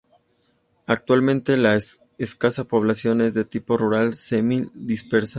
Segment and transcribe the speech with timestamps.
[0.87, 1.77] Actualmente la
[2.17, 5.29] escasa población es de tipo rural semi dispersa.